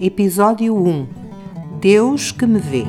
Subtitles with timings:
[0.00, 1.08] Episódio 1
[1.80, 2.84] Deus que me vê.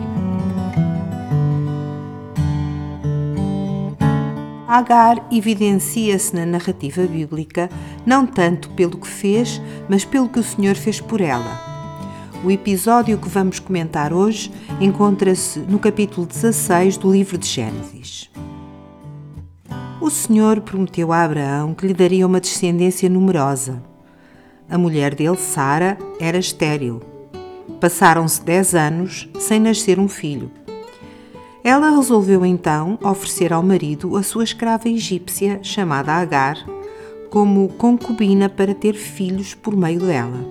[4.67, 7.67] Agar evidencia-se na narrativa bíblica
[8.05, 9.59] não tanto pelo que fez,
[9.89, 11.59] mas pelo que o Senhor fez por ela.
[12.45, 18.29] O episódio que vamos comentar hoje encontra-se no capítulo 16 do livro de Gênesis.
[19.99, 23.88] O Senhor prometeu a Abraão que lhe daria uma descendência numerosa.
[24.69, 27.01] A mulher dele, Sara, era estéril.
[27.81, 30.51] Passaram-se dez anos sem nascer um filho.
[31.63, 36.57] Ela resolveu então oferecer ao marido a sua escrava egípcia, chamada Agar,
[37.31, 40.45] como concubina para ter filhos por meio dela.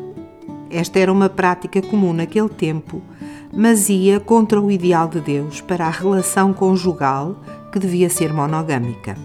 [0.69, 3.01] Esta era uma prática comum naquele tempo,
[3.53, 7.37] mas ia contra o ideal de Deus para a relação conjugal
[7.73, 9.17] que devia ser monogâmica.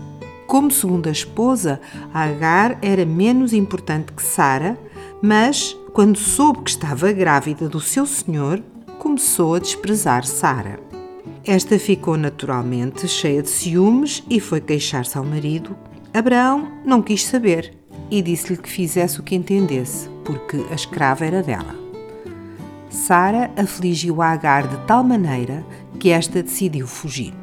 [0.53, 1.81] Como segunda esposa,
[2.13, 4.77] Agar era menos importante que Sara,
[5.19, 8.61] mas quando soube que estava grávida do seu senhor,
[8.99, 10.79] começou a desprezar Sara.
[11.43, 15.75] Esta ficou naturalmente cheia de ciúmes e foi queixar-se ao marido.
[16.13, 17.73] Abraão não quis saber
[18.11, 21.75] e disse-lhe que fizesse o que entendesse, porque a escrava era dela.
[22.91, 25.65] Sara afligiu a Agar de tal maneira
[25.99, 27.42] que esta decidiu fugir.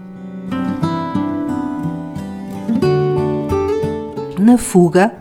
[4.50, 5.14] Na fuga,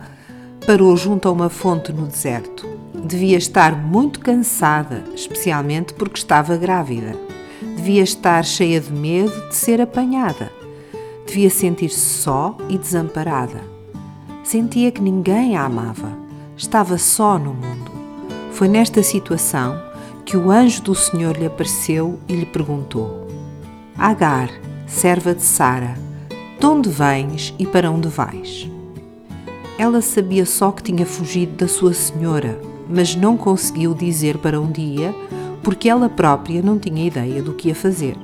[0.66, 2.66] parou junto a uma fonte no deserto.
[2.92, 7.14] Devia estar muito cansada, especialmente porque estava grávida.
[7.76, 10.50] Devia estar cheia de medo de ser apanhada.
[11.28, 13.60] Devia sentir-se só e desamparada.
[14.42, 16.10] Sentia que ninguém a amava.
[16.56, 17.92] Estava só no mundo.
[18.50, 19.80] Foi nesta situação
[20.26, 23.28] que o anjo do Senhor lhe apareceu e lhe perguntou:
[23.96, 24.50] Agar,
[24.88, 25.94] serva de Sara,
[26.58, 28.68] de onde vens e para onde vais?
[29.80, 34.82] Ela sabia só que tinha fugido da sua senhora, mas não conseguiu dizer para onde
[34.82, 35.14] ia,
[35.62, 38.14] porque ela própria não tinha ideia do que ia fazer.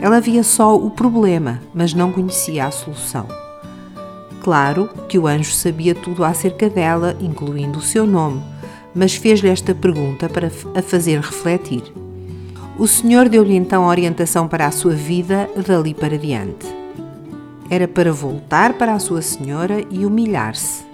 [0.00, 3.28] Ela via só o problema, mas não conhecia a solução.
[4.40, 8.42] Claro que o anjo sabia tudo acerca dela, incluindo o seu nome,
[8.94, 11.82] mas fez-lhe esta pergunta para a fazer refletir.
[12.78, 16.79] O Senhor deu-lhe então orientação para a sua vida dali para diante
[17.70, 20.84] era para voltar para a sua senhora e humilhar-se.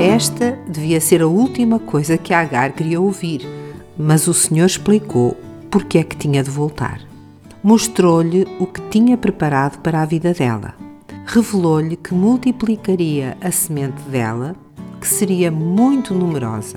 [0.00, 3.48] Esta devia ser a última coisa que Agar queria ouvir,
[3.96, 5.34] mas o Senhor explicou
[5.70, 7.00] porque é que tinha de voltar.
[7.62, 10.74] Mostrou-lhe o que tinha preparado para a vida dela.
[11.24, 14.54] Revelou-lhe que multiplicaria a semente dela,
[15.00, 16.76] que seria muito numerosa.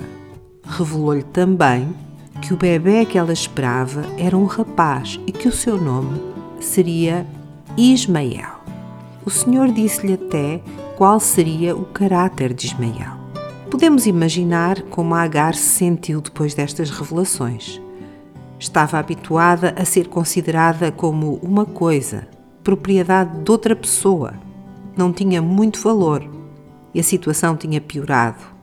[0.66, 1.94] Revelou-lhe também
[2.40, 6.20] que o bebê que ela esperava era um rapaz e que o seu nome
[6.60, 7.26] seria
[7.76, 8.60] Ismael.
[9.24, 10.60] O Senhor disse-lhe até
[10.96, 13.18] qual seria o caráter de Ismael.
[13.70, 17.80] Podemos imaginar como Agar se sentiu depois destas revelações.
[18.58, 22.26] Estava habituada a ser considerada como uma coisa,
[22.64, 24.34] propriedade de outra pessoa.
[24.96, 26.28] Não tinha muito valor
[26.94, 28.57] e a situação tinha piorado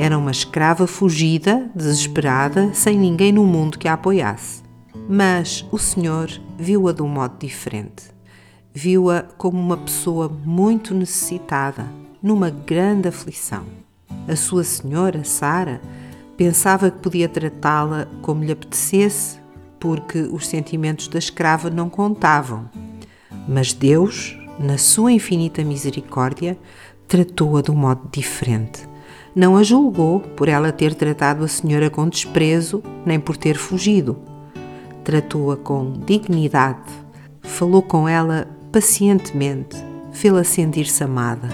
[0.00, 4.62] era uma escrava fugida, desesperada, sem ninguém no mundo que a apoiasse.
[5.06, 8.04] Mas o Senhor viu-a de um modo diferente.
[8.72, 11.86] Viu-a como uma pessoa muito necessitada,
[12.22, 13.64] numa grande aflição.
[14.26, 15.82] A sua senhora, Sara,
[16.34, 19.38] pensava que podia tratá-la como lhe apetecesse,
[19.78, 22.70] porque os sentimentos da escrava não contavam.
[23.46, 26.56] Mas Deus, na sua infinita misericórdia,
[27.06, 28.88] tratou-a de um modo diferente
[29.34, 34.18] não a julgou por ela ter tratado a senhora com desprezo, nem por ter fugido.
[35.04, 36.92] Tratou-a com dignidade,
[37.42, 39.76] falou com ela pacientemente,
[40.12, 41.48] fê-la sentir-se amada.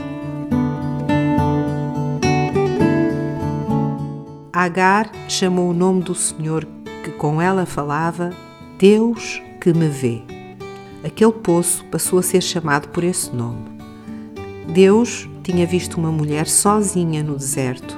[4.52, 6.66] Agar chamou o nome do Senhor
[7.04, 8.30] que com ela falava
[8.78, 10.22] Deus que me vê.
[11.04, 13.64] Aquele poço passou a ser chamado por esse nome.
[14.66, 17.96] Deus tinha visto uma mulher sozinha no deserto,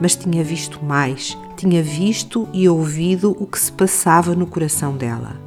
[0.00, 5.40] mas tinha visto mais, tinha visto e ouvido o que se passava no coração dela: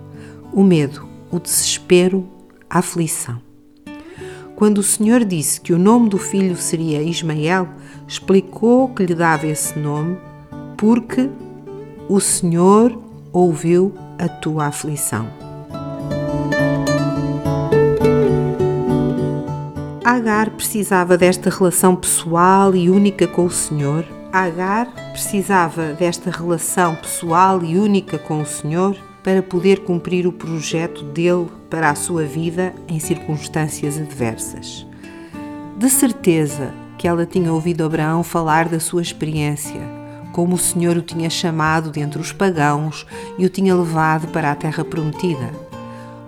[0.53, 2.25] o medo, o desespero,
[2.69, 3.41] a aflição.
[4.55, 7.67] Quando o Senhor disse que o nome do filho seria Ismael,
[8.07, 10.17] explicou que lhe dava esse nome
[10.77, 11.29] porque
[12.07, 12.97] o Senhor
[13.33, 15.42] ouviu a tua aflição.
[20.13, 24.05] Agar precisava desta relação pessoal e única com o Senhor.
[24.31, 31.03] Agar precisava desta relação pessoal e única com o Senhor para poder cumprir o projeto
[31.03, 34.85] dele para a sua vida em circunstâncias adversas.
[35.79, 39.81] De certeza que ela tinha ouvido Abraão falar da sua experiência,
[40.31, 43.03] como o Senhor o tinha chamado dentre os pagãos
[43.39, 45.49] e o tinha levado para a terra prometida.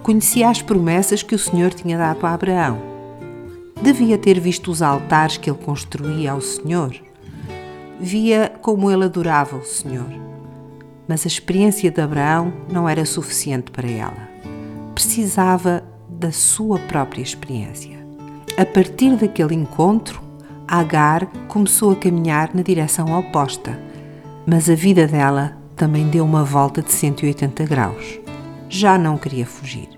[0.02, 2.95] Conhecia as promessas que o Senhor tinha dado a Abraão
[3.82, 6.96] devia ter visto os altares que ele construía ao Senhor.
[8.00, 10.10] Via como ele adorava o Senhor.
[11.08, 14.30] Mas a experiência de Abraão não era suficiente para ela.
[14.94, 17.96] Precisava da sua própria experiência.
[18.58, 20.26] A partir daquele encontro,
[20.68, 23.80] Agar começou a caminhar na direção oposta,
[24.48, 28.20] mas a vida dela também deu uma volta de 180 graus.
[28.68, 29.90] Já não queria fugir.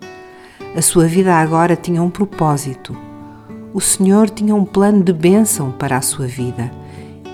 [0.75, 3.06] A sua vida agora tinha um propósito
[3.77, 6.71] o Senhor tinha um plano de bênção para a sua vida.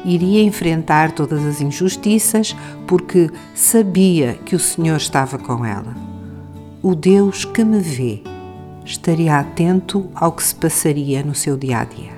[0.03, 2.53] Iria enfrentar todas as injustiças
[2.85, 5.95] porque sabia que o Senhor estava com ela.
[6.81, 8.21] O Deus que me vê
[8.83, 12.11] estaria atento ao que se passaria no seu dia a dia.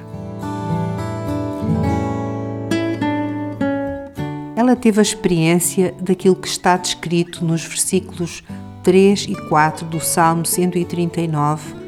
[4.56, 8.44] Ela teve a experiência daquilo que está descrito nos versículos
[8.82, 11.85] 3 e 4 do Salmo 139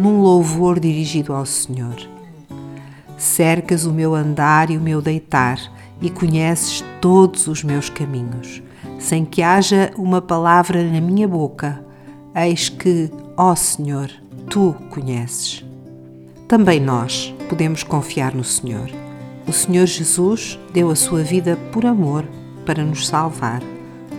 [0.00, 1.96] num louvor dirigido ao Senhor.
[3.18, 5.60] Cercas o meu andar e o meu deitar
[6.00, 8.62] e conheces todos os meus caminhos,
[8.98, 11.84] sem que haja uma palavra na minha boca.
[12.34, 14.10] Eis que, ó Senhor,
[14.48, 15.62] tu conheces.
[16.48, 18.88] Também nós podemos confiar no Senhor.
[19.46, 22.24] O Senhor Jesus deu a sua vida por amor
[22.64, 23.60] para nos salvar.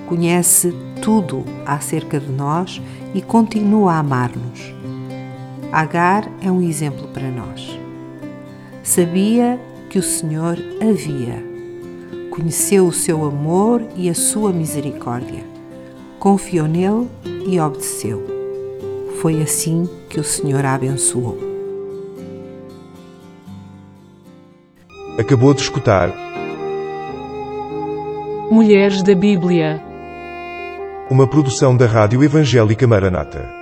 [0.08, 2.80] Conhece tudo acerca de nós
[3.16, 4.81] e continua a amar-nos.
[5.72, 7.80] Agar é um exemplo para nós.
[8.84, 9.58] Sabia
[9.90, 11.42] que o Senhor havia,
[12.30, 15.46] conheceu o seu amor e a sua misericórdia,
[16.20, 17.08] confiou nele
[17.48, 18.22] e obedeceu.
[19.22, 21.38] Foi assim que o Senhor a abençoou.
[25.18, 26.12] Acabou de escutar
[28.50, 29.82] Mulheres da Bíblia.
[31.10, 33.61] uma produção da Rádio Evangélica Maranata.